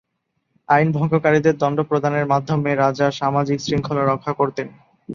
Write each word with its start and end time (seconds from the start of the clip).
আইনভঙ্গকারীদের 0.69 1.55
দন্ড 1.57 1.79
প্রদানের 1.81 2.25
মাধ্যমে 2.25 2.71
রাজা 2.75 3.07
সামাজিক 3.11 3.57
শৃঙ্খলা 3.61 4.03
রক্ষা 4.05 4.33
করতেন। 4.33 4.67